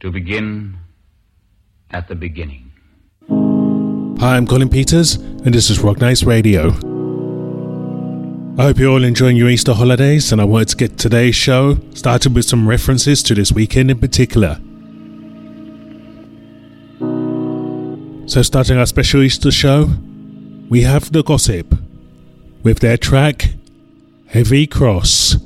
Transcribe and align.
to 0.00 0.10
begin 0.10 0.78
at 1.90 2.08
the 2.08 2.14
beginning. 2.14 2.72
Hi, 4.18 4.36
I'm 4.36 4.46
Colin 4.46 4.68
Peters, 4.68 5.14
and 5.14 5.54
this 5.54 5.70
is 5.70 5.80
Rock 5.80 6.00
Nights 6.00 6.24
Radio. 6.24 6.70
I 8.58 8.62
hope 8.62 8.78
you're 8.78 8.90
all 8.90 9.04
enjoying 9.04 9.36
your 9.36 9.50
Easter 9.50 9.74
holidays, 9.74 10.32
and 10.32 10.40
I 10.40 10.44
wanted 10.44 10.68
to 10.68 10.76
get 10.76 10.98
today's 10.98 11.34
show 11.34 11.78
started 11.94 12.34
with 12.34 12.46
some 12.46 12.66
references 12.66 13.22
to 13.24 13.34
this 13.34 13.52
weekend 13.52 13.90
in 13.90 13.98
particular. 13.98 14.58
So, 18.26 18.42
starting 18.42 18.78
our 18.78 18.86
special 18.86 19.22
Easter 19.22 19.50
show, 19.50 19.90
we 20.68 20.82
have 20.82 21.12
The 21.12 21.22
Gossip 21.22 21.74
with 22.62 22.80
their 22.80 22.96
track 22.96 23.50
Heavy 24.28 24.66
Cross. 24.66 25.36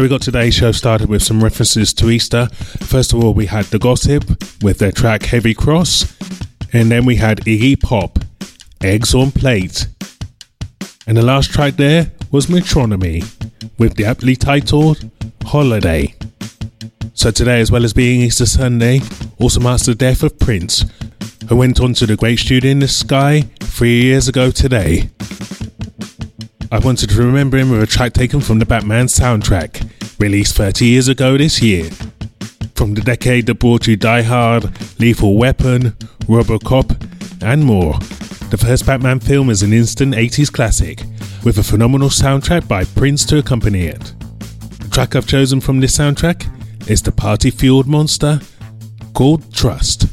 So 0.00 0.04
we 0.04 0.08
got 0.08 0.22
today's 0.22 0.54
show 0.54 0.72
started 0.72 1.10
with 1.10 1.22
some 1.22 1.44
references 1.44 1.92
to 1.92 2.08
Easter. 2.08 2.46
First 2.46 3.12
of 3.12 3.22
all, 3.22 3.34
we 3.34 3.44
had 3.44 3.66
The 3.66 3.78
Gossip 3.78 4.24
with 4.62 4.78
their 4.78 4.92
track 4.92 5.24
Heavy 5.24 5.52
Cross, 5.52 6.16
and 6.72 6.90
then 6.90 7.04
we 7.04 7.16
had 7.16 7.40
Iggy 7.40 7.78
Pop, 7.78 8.18
Eggs 8.82 9.14
on 9.14 9.30
Plate. 9.30 9.88
And 11.06 11.18
the 11.18 11.22
last 11.22 11.50
track 11.50 11.74
there 11.76 12.12
was 12.30 12.46
Metronomy 12.46 13.20
with 13.78 13.96
the 13.96 14.06
aptly 14.06 14.36
titled 14.36 15.04
Holiday. 15.44 16.14
So 17.12 17.30
today, 17.30 17.60
as 17.60 17.70
well 17.70 17.84
as 17.84 17.92
being 17.92 18.22
Easter 18.22 18.46
Sunday, 18.46 19.00
also 19.38 19.60
marks 19.60 19.84
the 19.84 19.94
death 19.94 20.22
of 20.22 20.38
Prince, 20.38 20.86
who 21.46 21.56
went 21.56 21.78
on 21.78 21.92
to 21.92 22.06
the 22.06 22.16
great 22.16 22.38
studio 22.38 22.70
in 22.70 22.78
the 22.78 22.88
sky 22.88 23.42
three 23.60 24.00
years 24.00 24.28
ago 24.28 24.50
today. 24.50 25.10
I 26.72 26.78
wanted 26.78 27.10
to 27.10 27.22
remember 27.22 27.56
him 27.56 27.70
with 27.70 27.82
a 27.82 27.86
track 27.86 28.12
taken 28.12 28.40
from 28.40 28.60
the 28.60 28.64
Batman 28.64 29.06
soundtrack, 29.06 29.90
released 30.20 30.54
30 30.56 30.86
years 30.86 31.08
ago 31.08 31.36
this 31.36 31.60
year. 31.60 31.90
From 32.76 32.94
the 32.94 33.00
decade 33.00 33.46
that 33.46 33.56
brought 33.56 33.88
you 33.88 33.96
Die 33.96 34.22
Hard, 34.22 34.70
Lethal 35.00 35.36
Weapon, 35.36 35.96
Robocop, 36.28 37.42
and 37.42 37.64
more, 37.64 37.94
the 38.50 38.56
first 38.56 38.86
Batman 38.86 39.18
film 39.18 39.50
is 39.50 39.64
an 39.64 39.72
instant 39.72 40.14
80s 40.14 40.52
classic, 40.52 41.02
with 41.44 41.58
a 41.58 41.64
phenomenal 41.64 42.08
soundtrack 42.08 42.68
by 42.68 42.84
Prince 42.84 43.24
to 43.26 43.38
accompany 43.38 43.86
it. 43.86 44.14
The 44.78 44.88
track 44.92 45.16
I've 45.16 45.26
chosen 45.26 45.60
from 45.60 45.80
this 45.80 45.98
soundtrack 45.98 46.46
is 46.88 47.02
the 47.02 47.10
party 47.10 47.50
fueled 47.50 47.88
monster 47.88 48.40
called 49.12 49.52
Trust. 49.52 50.09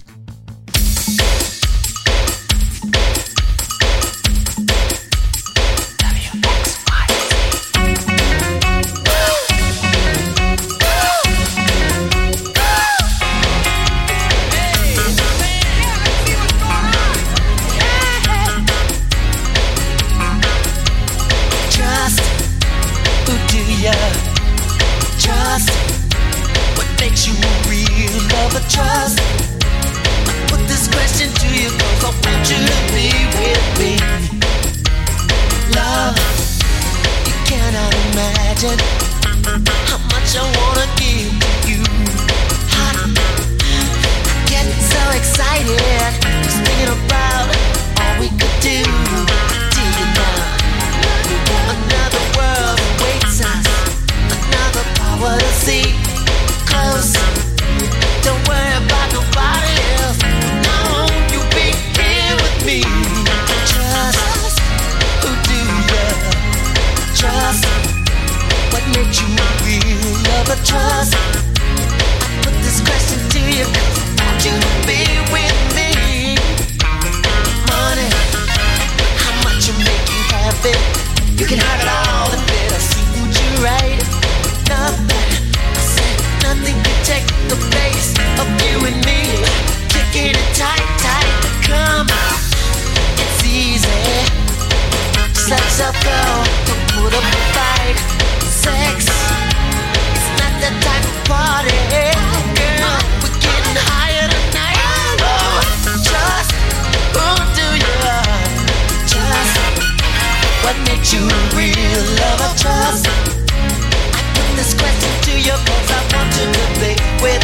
you 111.14 111.22
a 111.22 112.02
love 112.20 112.42
of 112.42 112.58
trust? 112.58 113.08
I 113.08 114.22
put 114.34 114.56
this 114.56 114.74
question 114.74 115.12
to 115.24 115.40
you 115.40 115.54
cause 115.54 115.92
I 115.92 116.02
want 116.14 116.30
you 116.36 116.48
to 116.52 116.64
play 116.80 116.96
with 117.22 117.44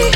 me. 0.00 0.13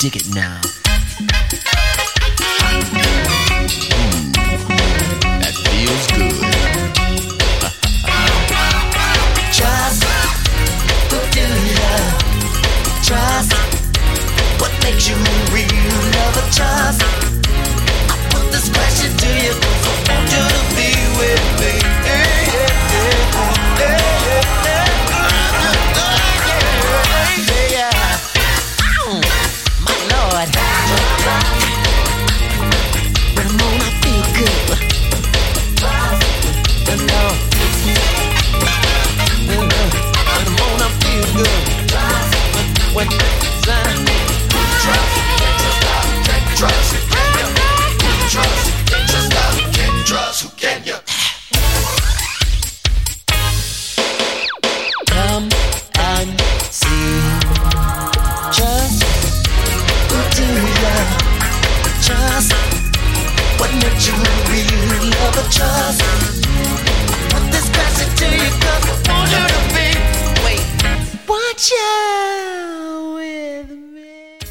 Dig 0.00 0.14
it 0.14 0.32
now. 0.32 0.67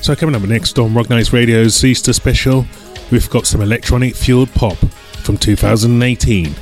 So, 0.08 0.16
coming 0.16 0.36
up 0.36 0.42
next 0.44 0.80
on 0.80 0.94
Rock 0.94 1.10
Nights 1.10 1.34
Radio's 1.34 1.84
Easter 1.84 2.14
special, 2.14 2.66
we've 3.12 3.30
got 3.30 3.46
some 3.46 3.60
electronic 3.60 4.16
fueled 4.16 4.50
pop 4.54 4.78
from 4.78 5.38
2018 5.38 6.54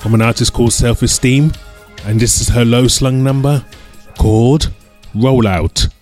from 0.00 0.14
an 0.14 0.20
artist 0.20 0.52
called 0.52 0.72
Self 0.72 1.02
Esteem 1.02 1.52
and 2.06 2.18
this 2.18 2.40
is 2.40 2.48
her 2.48 2.64
low 2.64 2.88
slung 2.88 3.22
number 3.22 3.64
called 4.18 4.72
Rollout. 5.14 5.92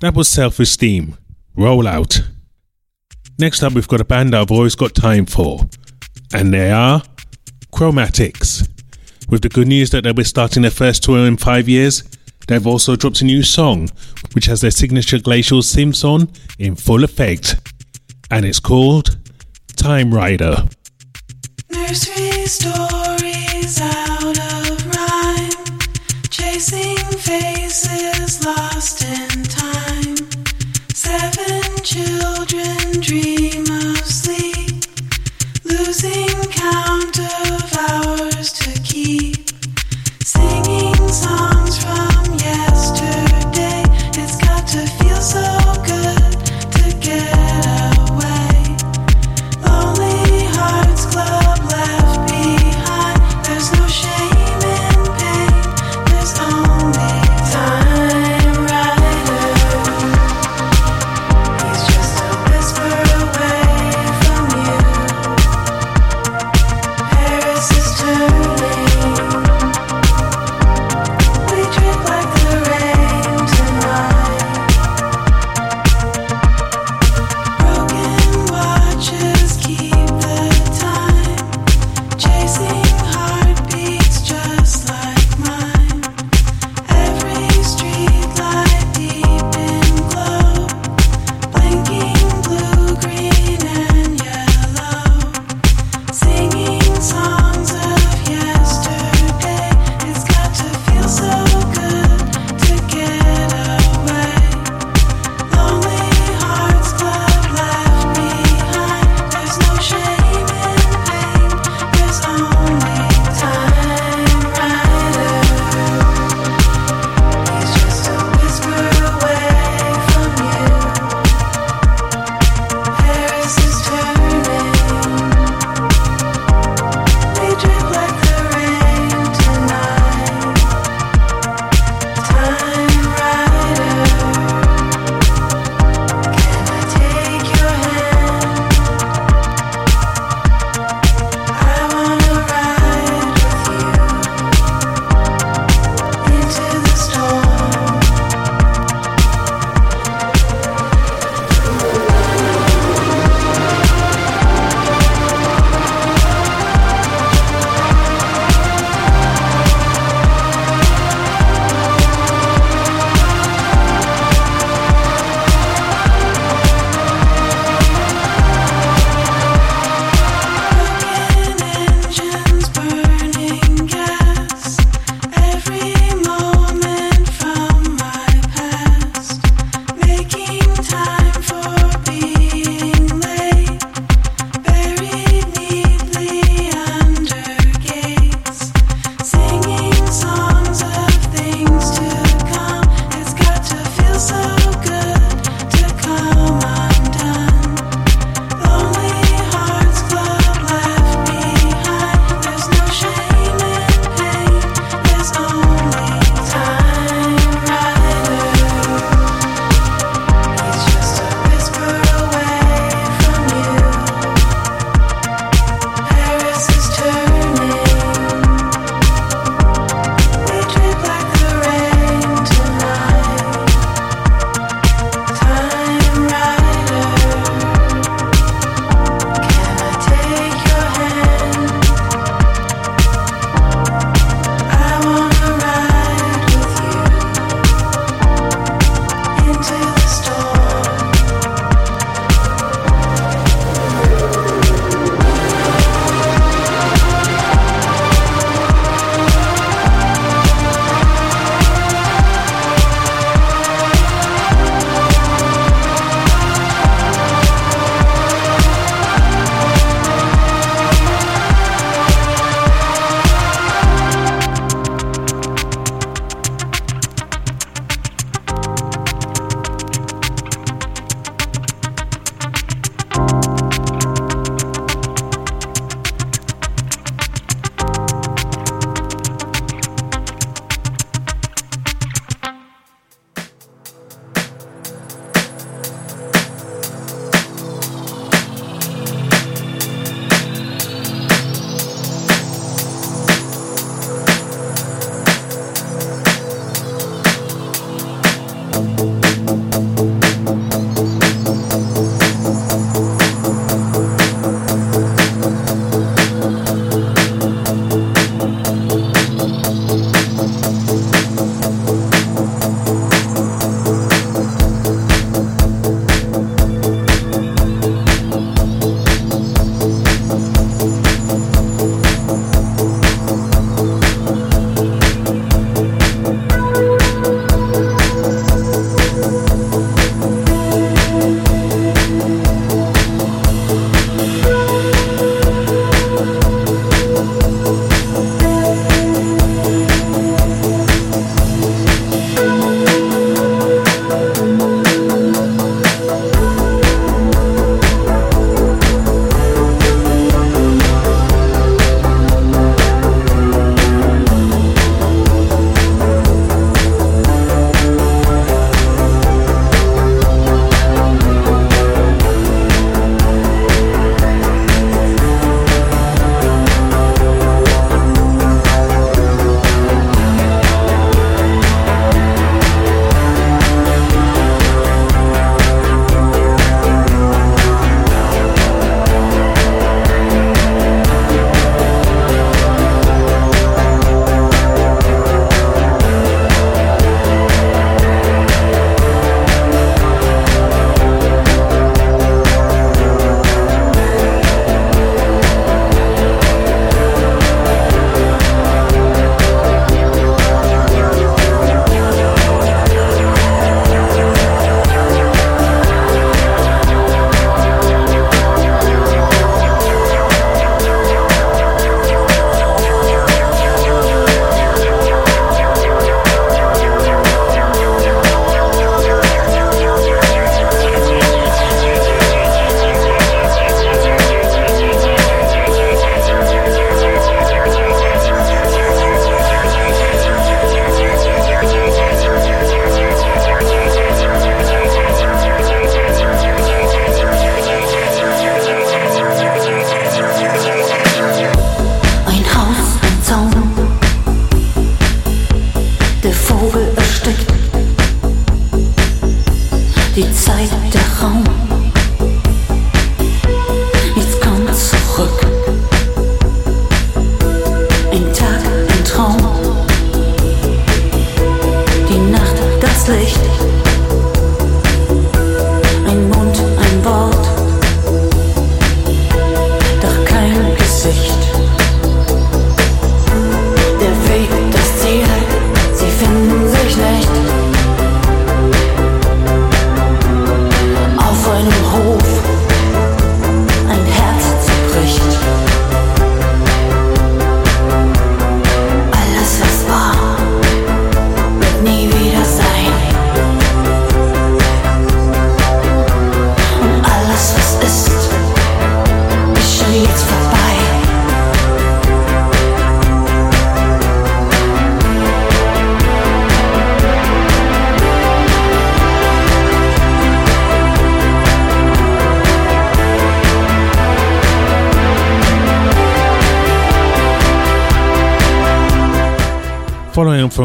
That 0.00 0.14
was 0.14 0.28
Self 0.28 0.60
Esteem. 0.60 1.16
Roll 1.56 1.86
out. 1.86 2.20
Next 3.38 3.62
up, 3.62 3.72
we've 3.72 3.88
got 3.88 4.00
a 4.00 4.04
band 4.04 4.34
I've 4.34 4.50
always 4.50 4.74
got 4.74 4.94
time 4.94 5.26
for, 5.26 5.60
and 6.32 6.52
they 6.52 6.70
are 6.70 7.02
Chromatics. 7.72 8.68
With 9.28 9.42
the 9.42 9.48
good 9.48 9.66
news 9.68 9.90
that 9.90 10.04
they'll 10.04 10.12
be 10.12 10.24
starting 10.24 10.62
their 10.62 10.70
first 10.70 11.02
tour 11.02 11.26
in 11.26 11.36
five 11.36 11.68
years, 11.68 12.04
they've 12.46 12.66
also 12.66 12.94
dropped 12.96 13.22
a 13.22 13.24
new 13.24 13.42
song, 13.42 13.88
which 14.34 14.46
has 14.46 14.60
their 14.60 14.70
signature 14.70 15.18
glacial 15.18 15.60
synths 15.60 16.04
on 16.04 16.28
in 16.58 16.76
full 16.76 17.02
effect, 17.02 17.56
and 18.30 18.44
it's 18.44 18.60
called 18.60 19.16
Time 19.76 20.12
Rider. 20.12 20.68
Nursery 21.70 22.46
stories 22.46 23.80
out 23.80 24.38
of 24.38 24.86
rhyme, 24.94 25.78
chasing 26.30 26.98
faces 27.18 28.44
lost 28.44 29.02
in. 29.02 29.33
Seven 40.24 41.53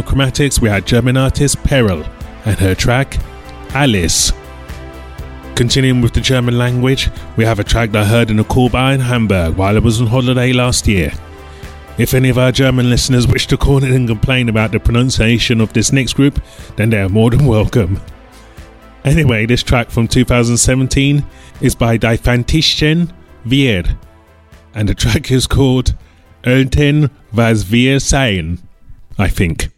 from 0.01 0.19
Chromatics, 0.19 0.62
we 0.62 0.69
had 0.69 0.85
German 0.85 1.17
artist 1.17 1.62
Peril 1.63 2.03
and 2.45 2.57
her 2.59 2.75
track 2.75 3.17
Alice. 3.73 4.31
Continuing 5.55 6.01
with 6.01 6.13
the 6.13 6.21
German 6.21 6.57
language, 6.57 7.09
we 7.38 7.45
have 7.45 7.59
a 7.59 7.63
track 7.63 7.91
that 7.91 8.03
I 8.03 8.05
heard 8.05 8.29
in 8.29 8.39
a 8.39 8.43
cool 8.43 8.69
bar 8.69 8.93
in 8.93 8.99
Hamburg 8.99 9.55
while 9.55 9.75
I 9.75 9.79
was 9.79 9.99
on 9.99 10.07
holiday 10.07 10.53
last 10.53 10.88
year. 10.88 11.12
If 11.97 12.13
any 12.13 12.29
of 12.29 12.38
our 12.38 12.51
German 12.51 12.89
listeners 12.89 13.27
wish 13.27 13.47
to 13.47 13.57
call 13.57 13.83
in 13.83 13.93
and 13.93 14.07
complain 14.07 14.47
about 14.47 14.71
the 14.71 14.79
pronunciation 14.79 15.59
of 15.59 15.73
this 15.73 15.91
next 15.91 16.13
group, 16.13 16.41
then 16.75 16.89
they 16.89 17.01
are 17.01 17.09
more 17.09 17.31
than 17.31 17.45
welcome. 17.45 17.99
Anyway, 19.03 19.45
this 19.45 19.63
track 19.63 19.89
from 19.89 20.07
2017 20.07 21.25
is 21.62 21.75
by 21.75 21.97
Die 21.97 22.17
Fantischen 22.17 23.12
Wir, 23.43 23.83
and 24.73 24.88
the 24.88 24.95
track 24.95 25.31
is 25.31 25.47
called 25.47 25.95
Ölten 26.43 27.09
was 27.33 27.69
wir 27.71 27.99
sein, 27.99 28.59
I 29.17 29.27
think. 29.27 29.69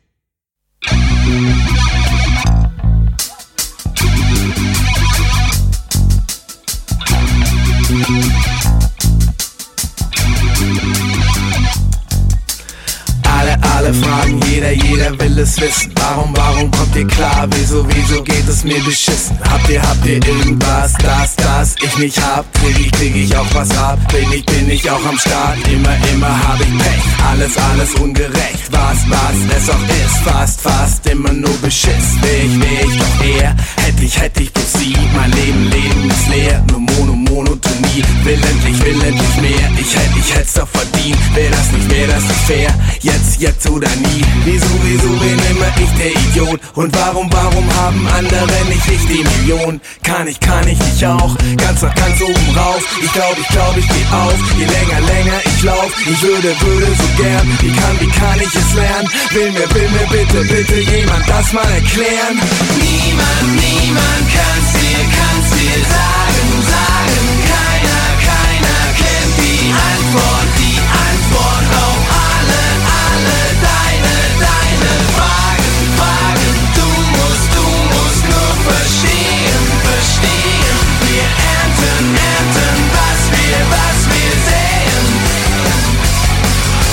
Wissen. 15.61 15.91
Warum, 15.95 16.35
warum 16.35 16.71
kommt 16.71 16.95
ihr 16.95 17.07
klar? 17.07 17.47
Wieso, 17.51 17.85
wieso 17.87 18.21
geht 18.23 18.47
es 18.47 18.63
mir 18.63 18.79
beschissen? 18.83 19.37
Habt 19.49 19.69
ihr, 19.69 19.81
habt 19.81 20.05
ihr 20.05 20.25
irgendwas, 20.25 20.93
das, 20.93 21.35
das 21.35 21.75
ich 21.81 21.97
nicht 21.97 22.19
hab? 22.21 22.51
Krieg 22.53 22.79
ich, 22.79 22.91
krieg 22.91 23.15
ich 23.15 23.35
auch 23.37 23.53
was 23.53 23.69
ab? 23.77 23.99
Bin 24.11 24.31
ich, 24.33 24.45
bin 24.45 24.69
ich 24.69 24.89
auch 24.89 25.05
am 25.05 25.17
Start? 25.17 25.57
Immer, 25.67 25.95
immer 26.11 26.47
hab 26.47 26.59
ich 26.59 26.77
Pech. 26.77 27.03
Alles, 27.29 27.57
alles 27.57 27.93
ungerecht. 27.95 28.71
Was, 28.71 28.97
was 29.09 29.57
es 29.57 29.69
auch 29.69 29.83
ist. 30.03 30.17
Fast, 30.23 30.61
fast 30.61 31.05
immer 31.07 31.31
nur 31.31 31.55
Beschiss. 31.61 32.07
Wär 32.21 32.43
ich, 32.43 32.59
wär 32.59 32.81
ich 32.85 32.97
doch 32.97 33.25
eher. 33.25 33.55
Hätte 33.77 34.03
ich, 34.03 34.19
hätte 34.19 34.43
ich 34.43 34.51
bloß 34.53 34.73
sie. 34.73 34.95
Mein 35.15 35.31
Leben, 35.31 35.69
Leben 35.69 36.09
ist 36.09 36.27
leer. 36.29 36.63
Nur 36.71 36.79
Mono, 36.79 37.13
Monotonie. 37.31 38.03
Will 38.23 38.39
endlich, 38.51 38.77
will 38.83 39.01
endlich 39.01 39.35
mehr. 39.41 39.65
Ich 39.79 39.95
hätte, 39.95 40.19
ich 40.19 40.35
hätt's 40.35 40.53
doch 40.53 40.67
verdient. 40.67 41.17
Wär 41.33 41.49
das 41.49 41.71
nicht, 41.71 41.89
wär 41.89 42.07
das 42.07 42.23
nicht 42.23 42.43
fair? 42.47 42.69
Jetzt, 43.01 43.39
jetzt 43.39 43.69
oder 43.69 43.89
nie. 43.89 44.21
Wieso, 44.45 44.67
wieso 44.83 45.07
bin 45.23 45.39
immer 45.51 45.71
ich 45.79 45.91
der 45.97 46.11
Idiot? 46.11 46.59
Und 46.75 46.95
warum, 46.95 47.31
warum 47.31 47.65
haben 47.81 48.07
andere 48.17 48.59
nicht 48.69 48.87
ich 48.87 49.03
die 49.07 49.23
Million? 49.23 49.81
Kann 50.03 50.27
ich, 50.27 50.39
kann 50.39 50.67
ich 50.67 50.77
nicht 50.77 51.03
auch? 51.05 51.35
Ganz 51.57 51.81
nach 51.81 51.95
ganz 51.95 52.21
oben 52.21 52.57
rauf. 52.57 52.83
Ich 53.01 53.11
glaub, 53.13 53.35
ich 53.39 53.47
glaub, 53.47 53.77
ich 53.77 53.87
geh 53.87 54.05
auf. 54.15 54.39
Je 54.59 54.65
länger, 54.65 54.99
länger 55.07 55.39
ich 55.45 55.63
lauf. 55.63 55.91
Ich 56.05 56.21
würde, 56.21 56.53
würde 56.59 56.91
so 56.99 57.23
gern. 57.23 57.47
Wie 57.61 57.71
kann, 57.71 57.95
wie 57.99 58.11
kann 58.19 58.39
ich 58.39 58.53
es 58.53 58.73
lernen? 58.75 59.09
Will 59.31 59.51
mir, 59.51 59.67
will 59.73 59.89
mir 59.89 60.07
bitte, 60.11 60.39
bitte 60.53 60.79
jemand 60.91 61.27
das 61.27 61.53
mal 61.53 61.71
erklären? 61.79 62.35
Niemand, 62.75 63.47
niemand 63.55 64.23
kann's 64.35 64.69
dir, 64.75 65.01
kann's 65.15 65.49
dir 65.55 65.79
sagen, 65.89 66.40
Keiner, 66.69 68.05
keiner 68.21 68.83
kennt 68.93 69.33
die 69.41 69.73
Antwort, 69.73 70.49
die 70.61 70.77
Antwort 70.77 71.69
auf 71.81 72.01
alle, 72.29 72.63
alle 73.01 73.41
deine, 73.65 74.15
deine 74.45 74.93
Fragen, 75.17 75.73
Fragen. 75.97 76.51
Du 76.77 76.87
musst, 77.17 77.49
du 77.57 77.65
musst 77.95 78.23
nur 78.29 78.51
verstehen, 78.69 79.63
verstehen. 79.89 80.77
Wir 81.09 81.27
ernten, 81.57 82.05
ernten, 82.13 82.75
was 82.93 83.21
wir, 83.33 83.57
was 83.73 83.99
wir 84.13 84.31
sehen. 84.47 85.05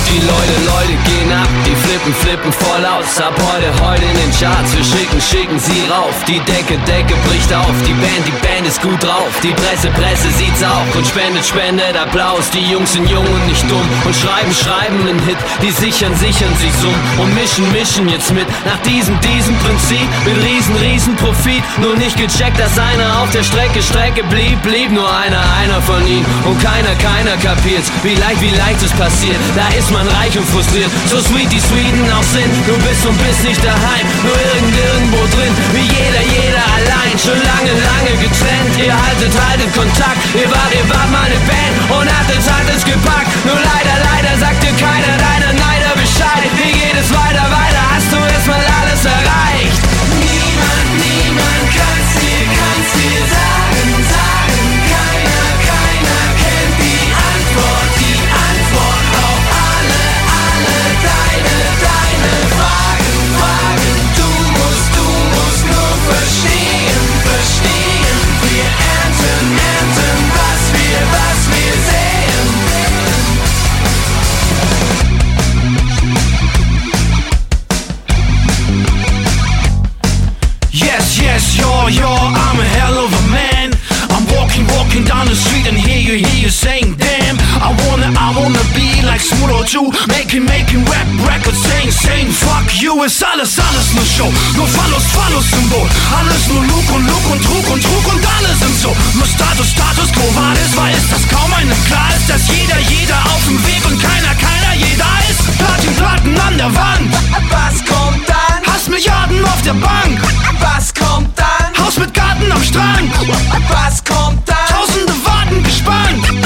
Die 0.09 0.21
Leute, 0.25 0.55
Leute 0.65 0.95
gehen 1.05 1.31
ab, 1.31 1.49
die 1.65 1.75
flippen, 2.13 2.13
flippen 2.13 2.53
voll 2.53 2.85
aus. 2.85 3.19
Ab 3.19 3.33
heute, 3.37 3.69
heute 3.85 4.03
in 4.03 4.17
den 4.17 4.31
Charts, 4.31 4.75
wir 4.75 4.83
schicken, 4.83 5.21
schicken 5.21 5.59
sie 5.59 5.83
rauf. 5.89 6.13
Die 6.27 6.39
Decke, 6.39 6.77
Decke 6.85 7.15
bricht 7.27 7.53
auf, 7.53 7.73
die 7.85 7.93
Band, 7.93 8.23
die 8.25 8.37
Band 8.45 8.67
ist 8.67 8.81
gut 8.81 9.01
drauf. 9.03 9.29
Die 9.43 9.53
Presse, 9.53 9.89
Presse 9.91 10.29
sieht's 10.37 10.63
auch 10.63 10.95
und 10.95 11.05
spendet, 11.05 11.45
spendet 11.45 11.95
Applaus. 11.97 12.49
Die 12.51 12.71
Jungs 12.71 12.93
sind 12.93 13.09
jung 13.09 13.25
und 13.25 13.47
nicht 13.47 13.63
dumm 13.69 13.87
und 14.05 14.15
schreiben, 14.15 14.53
schreiben 14.53 14.99
einen 15.07 15.19
Hit. 15.25 15.37
Die 15.61 15.71
sichern, 15.71 16.15
sichern 16.15 16.53
sich 16.57 16.71
Summ 16.81 16.95
und 17.17 17.33
mischen, 17.35 17.69
mischen 17.71 18.07
jetzt 18.09 18.33
mit. 18.33 18.47
Nach 18.65 18.79
diesem, 18.85 19.19
diesem 19.21 19.57
Prinzip 19.59 20.07
mit 20.25 20.37
riesen, 20.43 20.75
riesen 20.77 21.15
Profit. 21.15 21.63
Nur 21.81 21.95
nicht 21.95 22.17
gecheckt, 22.17 22.59
dass 22.59 22.77
einer 22.77 23.21
auf 23.21 23.29
der 23.31 23.43
Strecke, 23.43 23.81
Strecke 23.81 24.23
blieb, 24.23 24.61
blieb 24.63 24.91
nur 24.91 25.09
einer, 25.09 25.41
einer 25.61 25.81
von 25.81 26.05
ihnen. 26.07 26.25
Und 26.45 26.61
keiner, 26.61 26.95
keiner 26.95 27.35
kapiert's, 27.37 27.91
wie 28.03 28.15
leicht, 28.15 28.41
wie 28.41 28.55
leicht 28.55 28.81
es 28.81 28.91
passiert. 28.93 29.39
Da 29.55 29.67
ist 29.77 29.91
man 29.91 30.07
reich 30.07 30.37
und 30.37 30.47
frustriert, 30.47 30.91
so 31.07 31.19
sweet 31.19 31.51
die 31.51 31.59
Sweden 31.99 32.11
auch 32.13 32.23
sind. 32.23 32.51
Du 32.67 32.75
bist 32.87 33.05
und 33.05 33.17
bist 33.19 33.43
nicht 33.43 33.63
daheim, 33.63 34.05
nur 34.23 34.37
irgend, 34.55 34.75
irgendwo 34.75 35.19
drin. 35.35 35.53
Wie 35.73 35.87
jeder, 35.87 36.23
jeder 36.23 36.63
allein, 36.75 37.15
schon 37.19 37.35
lange, 37.35 37.73
lange 37.75 38.13
getrennt. 38.23 38.73
Ihr 38.77 38.93
haltet, 38.93 39.33
haltet 39.35 39.73
Kontakt, 39.75 40.23
ihr 40.35 40.49
wart, 40.49 40.71
ihr 40.71 40.87
wart 40.89 41.09
mal 41.11 41.25
eine 41.27 41.39
Band 41.43 41.75
und 41.89 42.07
hattet, 42.07 42.43
hattet 42.47 42.85
gepackt. 42.85 43.31
Nur 43.45 43.55
leider, 43.55 43.95
leider 44.11 44.37
sagt 44.39 44.63
dir 44.63 44.75
keiner 44.79 45.17
deiner 45.17 45.53
Neider 45.53 45.93
Bescheid. 45.95 46.47
Wie 46.55 46.71
geht 46.71 46.95
es 46.95 47.11
weiter, 47.11 47.45
weiter? 47.51 47.83
Hast 47.91 48.11
du 48.11 48.17
erstmal 48.17 48.63
alles 48.79 49.03
erreicht? 49.03 49.81
Niemand, 50.23 50.87
niemand 51.03 51.58
for 81.89 82.05
I'm 82.05 82.59
a 82.59 82.67
hell 82.77 82.97
of 83.01 83.09
a 83.09 83.23
man. 83.33 83.73
I'm 84.13 84.25
walking, 84.37 84.65
walking 84.77 85.03
down 85.05 85.25
the 85.25 85.35
street 85.35 85.65
and 85.65 85.77
hear 85.77 85.97
you, 85.97 86.21
hear 86.21 86.39
you 86.45 86.49
saying, 86.49 86.95
damn. 86.97 87.37
I 87.61 87.73
wanna, 87.87 88.13
I 88.13 88.29
wanna 88.37 88.61
be 88.77 89.01
like 89.01 89.21
Smooth 89.21 89.49
or 89.49 89.65
two, 89.65 89.89
making, 90.05 90.45
making 90.45 90.85
rap 90.85 91.07
records, 91.25 91.57
saying, 91.65 91.91
saying, 91.91 92.29
fuck 92.29 92.67
you. 92.77 92.93
Ist 93.03 93.23
alles, 93.23 93.57
alles 93.57 93.93
nur 93.93 94.05
Show, 94.05 94.29
nur 94.55 94.67
Fallus, 94.67 95.05
Fallus-Symbol. 95.15 95.87
Alles 96.13 96.47
nur 96.47 96.61
Lug 96.61 96.87
und 96.93 97.05
Lug 97.09 97.25
und 97.31 97.41
Trug 97.41 97.67
und 97.73 97.81
Trug 97.81 98.05
und 98.13 98.23
alles 98.37 98.59
sind 98.59 98.75
so. 98.77 98.91
Nur 99.17 99.25
Status, 99.25 99.71
Status 99.71 100.11
quo 100.13 100.25
war 100.35 100.53
es, 100.53 100.75
war 100.77 100.91
ist 100.91 101.09
das 101.09 101.25
kaum 101.29 101.51
einem 101.53 101.79
klar 101.85 102.09
ist, 102.13 102.29
dass 102.29 102.43
jeder, 102.49 102.79
jeder 102.85 103.17
auf 103.33 103.43
dem 103.47 103.57
Weg 103.65 103.81
und 103.85 103.97
keiner, 104.01 104.33
keiner, 104.37 104.73
jeder 104.77 105.09
ist. 105.29 105.41
Platin, 105.57 105.93
Platin 105.95 106.37
an 106.39 106.57
der 106.57 106.71
Wand. 106.75 107.09
Was 107.49 107.75
kommt 107.85 108.27
dann? 108.27 108.61
Hast 108.67 108.89
Milliarden 108.89 109.43
auf 109.45 109.61
der 109.63 109.73
Bank. 109.73 110.19
Was 110.59 110.93
kommt 110.93 111.08
mit 111.99 112.13
Garten 112.13 112.51
am 112.51 112.63
Strand. 112.63 113.11
Was 113.69 114.03
kommt 114.03 114.47
da? 114.47 114.55
Tausende 114.69 115.13
warten 115.25 115.61
gespannt. 115.63 116.38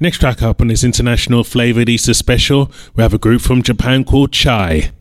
Next 0.00 0.18
track 0.18 0.42
up 0.42 0.60
on 0.60 0.68
this 0.68 0.84
international 0.84 1.42
flavored 1.42 1.88
Easter 1.88 2.14
special, 2.14 2.70
we 2.94 3.02
have 3.02 3.12
a 3.12 3.18
group 3.18 3.40
from 3.40 3.64
Japan 3.64 4.04
called 4.04 4.30
Chai. 4.30 4.92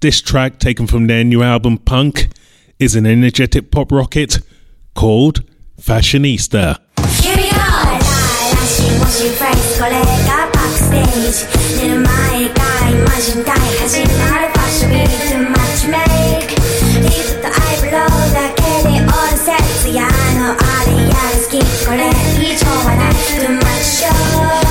This 0.00 0.20
track, 0.20 0.58
taken 0.58 0.88
from 0.88 1.06
their 1.06 1.22
new 1.22 1.44
album 1.44 1.78
Punk, 1.78 2.28
is 2.80 2.96
an 2.96 3.06
energetic 3.06 3.70
pop 3.70 3.92
rocket 3.92 4.40
called 4.96 5.44
Fashionista. 5.80 6.78
Here 7.22 7.36
we 7.36 7.50
go! 7.50 7.62
Let 21.94 22.38
me 22.38 22.56
talk 22.56 22.86
when 22.86 22.98
I 22.98 23.12
do 23.38 23.48
my. 23.60 24.61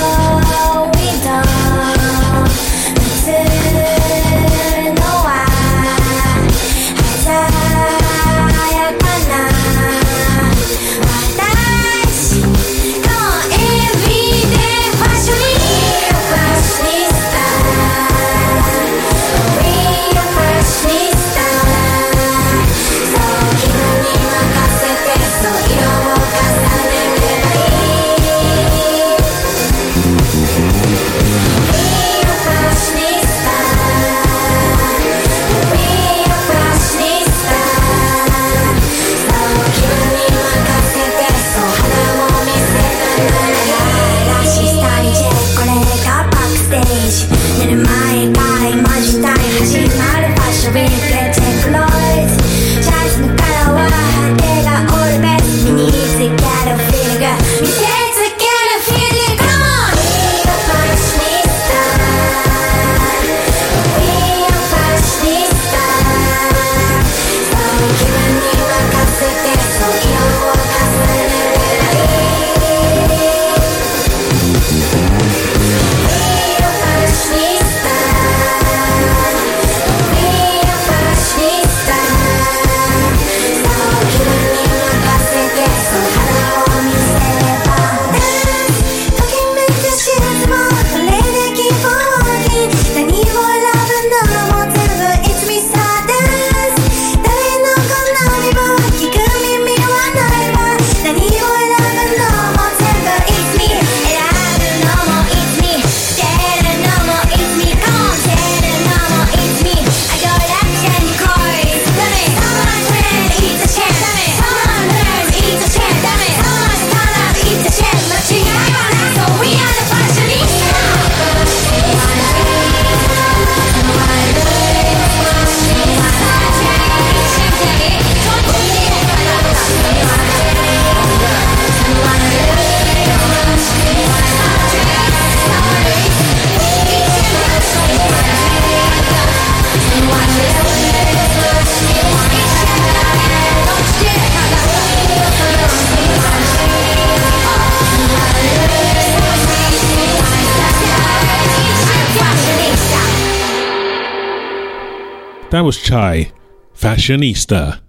guy, 156.01 156.31
fashionista. 156.73 157.79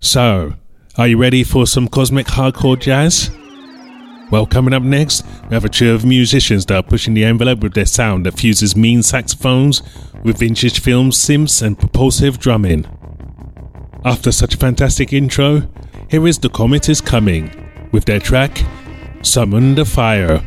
So, 0.00 0.54
are 0.96 1.06
you 1.06 1.16
ready 1.16 1.44
for 1.44 1.64
some 1.64 1.86
cosmic 1.86 2.26
hardcore 2.26 2.76
jazz? 2.76 3.30
Well, 4.32 4.46
coming 4.46 4.74
up 4.74 4.82
next, 4.82 5.24
we 5.48 5.54
have 5.54 5.64
a 5.64 5.68
trio 5.68 5.94
of 5.94 6.04
musicians 6.04 6.66
that 6.66 6.76
are 6.76 6.82
pushing 6.82 7.14
the 7.14 7.24
envelope 7.24 7.60
with 7.60 7.74
their 7.74 7.86
sound 7.86 8.26
that 8.26 8.38
fuses 8.38 8.74
mean 8.74 9.04
saxophones 9.04 9.80
with 10.24 10.38
vintage 10.38 10.80
film 10.80 11.10
synths 11.10 11.62
and 11.62 11.78
propulsive 11.78 12.40
drumming. 12.40 12.84
After 14.04 14.32
such 14.32 14.54
a 14.54 14.58
fantastic 14.66 15.12
intro, 15.12 15.68
here 16.08 16.26
is 16.26 16.38
The 16.40 16.48
Comet 16.48 16.88
Is 16.88 17.00
Coming 17.00 17.44
with 17.92 18.06
their 18.06 18.18
track 18.18 18.58
Summon 19.22 19.76
the 19.76 19.84
Fire. 19.84 20.42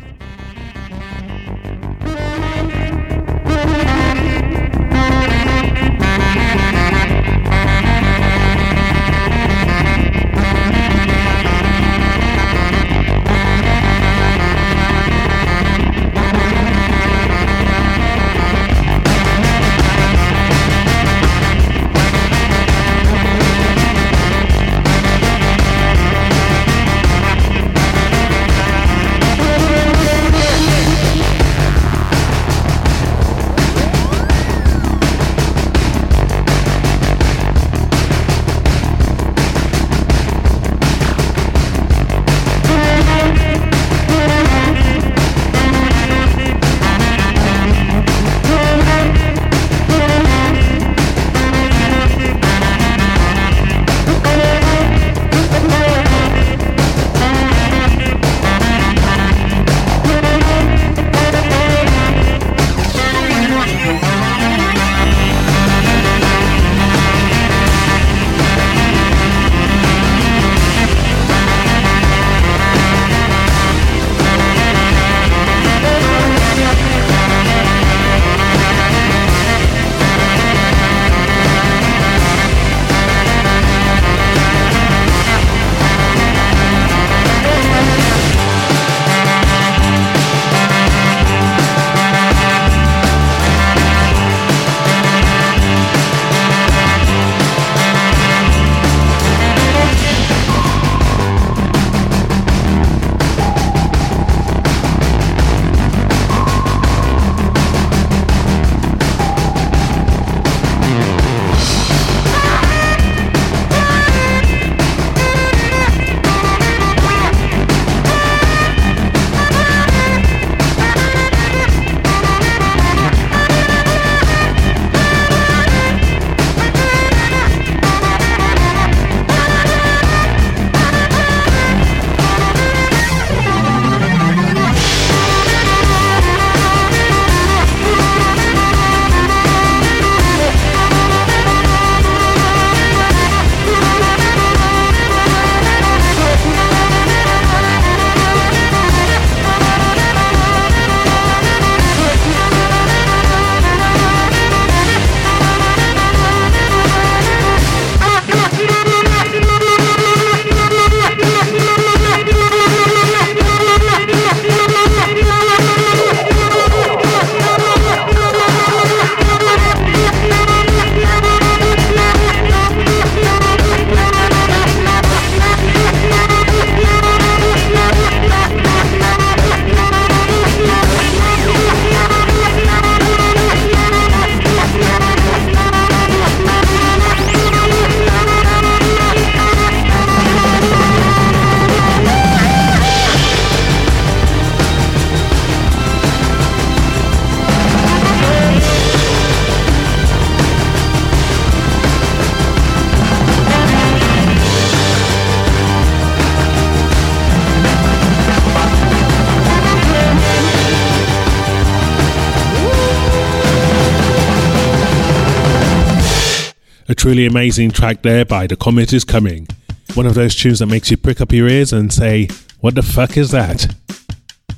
A 216.86 216.94
truly 216.94 217.24
amazing 217.24 217.70
track 217.70 218.02
there 218.02 218.26
by 218.26 218.46
The 218.46 218.56
Comet 218.56 218.92
is 218.92 219.04
Coming. 219.04 219.48
One 219.94 220.04
of 220.04 220.12
those 220.12 220.34
tunes 220.34 220.58
that 220.58 220.66
makes 220.66 220.90
you 220.90 220.98
prick 220.98 221.22
up 221.22 221.32
your 221.32 221.48
ears 221.48 221.72
and 221.72 221.90
say, 221.90 222.28
What 222.60 222.74
the 222.74 222.82
fuck 222.82 223.16
is 223.16 223.30
that? 223.30 223.74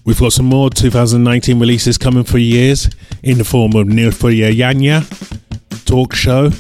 We've 0.05 0.19
got 0.19 0.33
some 0.33 0.47
more 0.47 0.69
2019 0.69 1.61
releases 1.61 1.97
coming 1.97 2.25
for 2.25 2.39
years 2.39 2.91
in 3.23 3.39
the 3.39 3.45
form 3.45 3.77
of 3.77 3.87
Nilüfer 3.87 4.35
Yanya, 4.53 5.05
Talk 5.85 6.15
Show, 6.15 6.51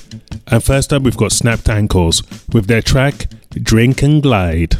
and 0.46 0.62
first 0.62 0.92
up 0.92 1.02
we've 1.02 1.16
got 1.16 1.32
Snapped 1.32 1.68
Ankles 1.68 2.22
with 2.52 2.68
their 2.68 2.82
track 2.82 3.26
Drink 3.50 4.02
and 4.04 4.22
Glide. 4.22 4.76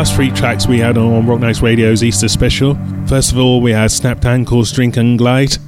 Last 0.00 0.14
three 0.14 0.30
tracks 0.30 0.66
we 0.66 0.78
had 0.78 0.96
on 0.96 1.26
Rock 1.26 1.40
Nights 1.40 1.60
Radio's 1.60 2.02
Easter 2.02 2.26
special. 2.26 2.74
First 3.06 3.32
of 3.32 3.38
all, 3.38 3.60
we 3.60 3.72
had 3.72 3.90
Snapped 3.90 4.24
Ankles, 4.24 4.72
Drink 4.72 4.96
and 4.96 5.18
Glide. 5.18 5.58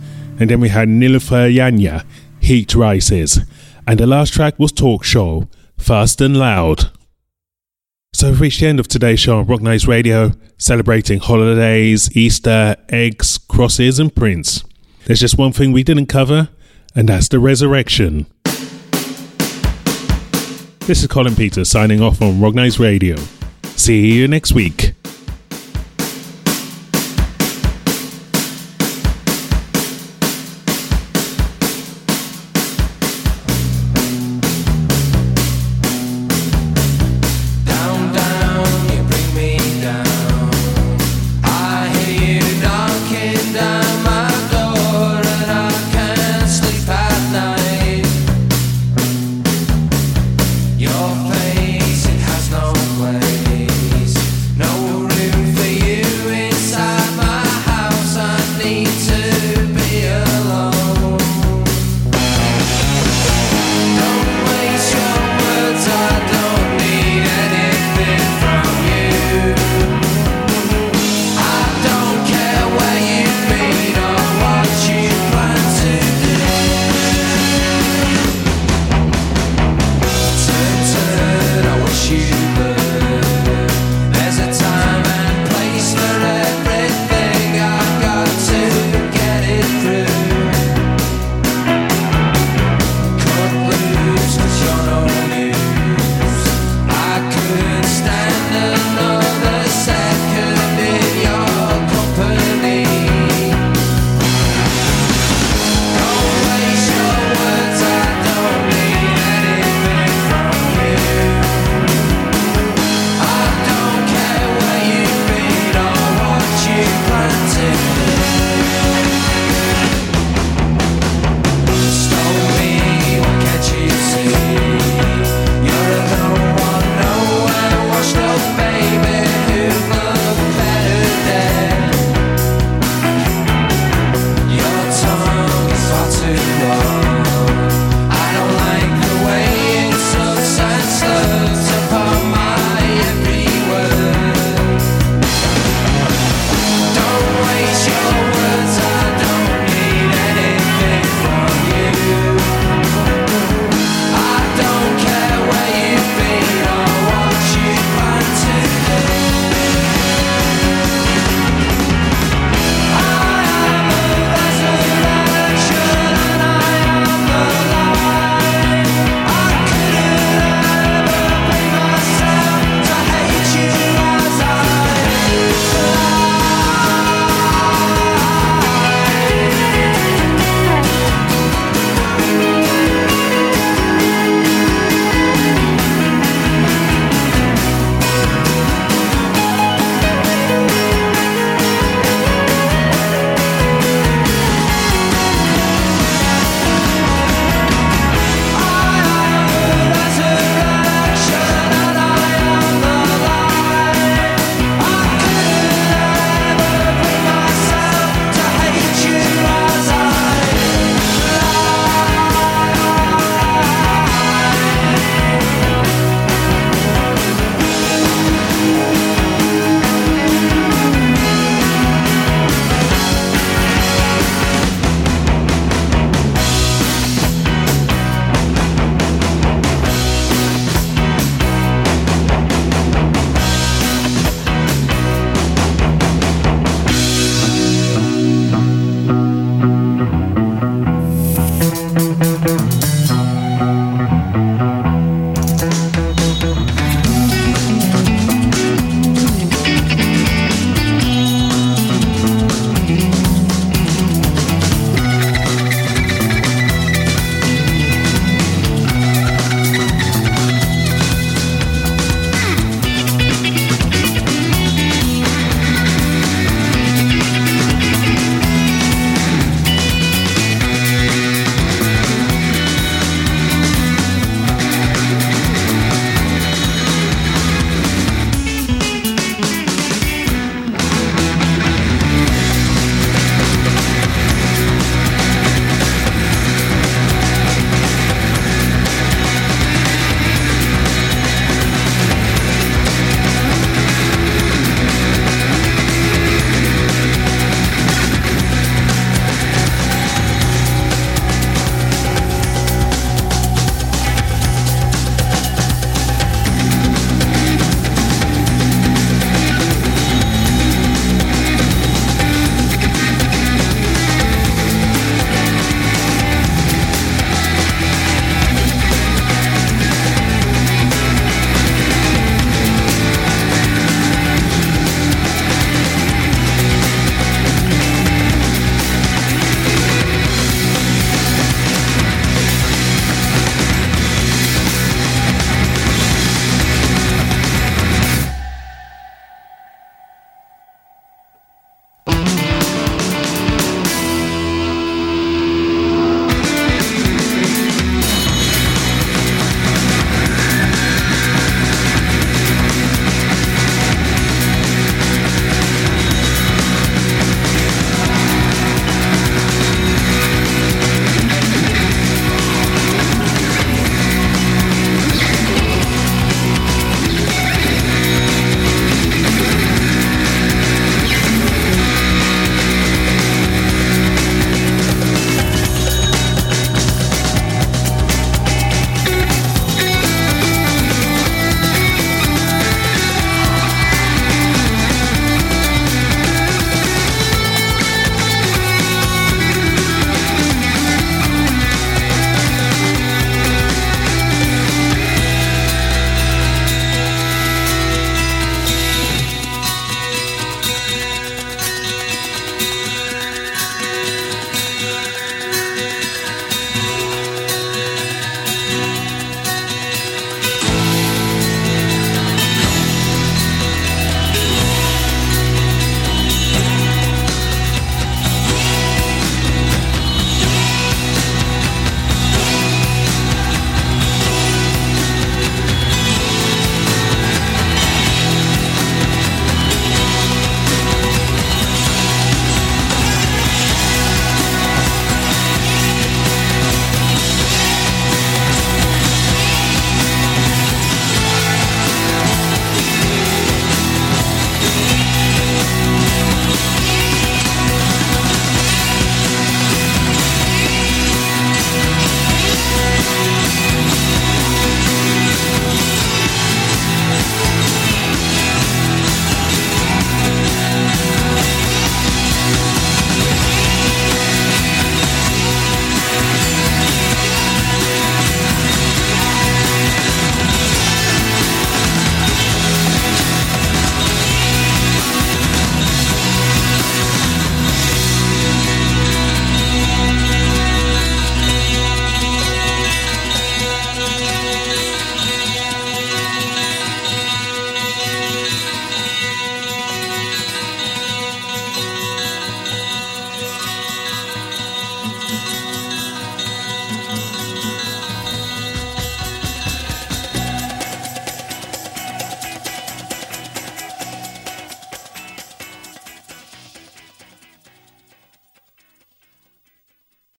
And 0.40 0.48
then 0.48 0.58
we 0.58 0.70
had 0.70 0.88
Nilüfer 0.88 1.54
Yanya, 1.54 2.06
Heat 2.40 2.74
Rises. 2.74 3.40
And 3.86 4.00
the 4.00 4.06
last 4.06 4.32
track 4.32 4.58
was 4.58 4.72
Talk 4.72 5.04
Show, 5.04 5.48
Fast 5.76 6.22
and 6.22 6.38
Loud. 6.38 6.90
So 8.14 8.30
we've 8.30 8.40
reached 8.40 8.60
the 8.60 8.68
end 8.68 8.80
of 8.80 8.88
today's 8.88 9.20
show 9.20 9.36
on 9.36 9.44
Rock 9.44 9.60
Nights 9.60 9.86
Radio, 9.86 10.32
celebrating 10.56 11.18
holidays, 11.18 12.16
Easter, 12.16 12.76
eggs, 12.88 13.36
crosses, 13.36 13.98
and 13.98 14.16
Prince. 14.16 14.64
There's 15.04 15.20
just 15.20 15.36
one 15.36 15.52
thing 15.52 15.72
we 15.72 15.82
didn't 15.82 16.06
cover, 16.06 16.48
and 16.94 17.06
that's 17.06 17.28
the 17.28 17.38
resurrection. 17.38 18.24
This 20.86 21.02
is 21.02 21.06
Colin 21.08 21.36
Peters 21.36 21.68
signing 21.68 22.00
off 22.00 22.22
on 22.22 22.40
Rock 22.40 22.54
Radio. 22.78 23.16
See 23.76 24.12
you 24.12 24.28
next 24.28 24.52
week. 24.52 24.94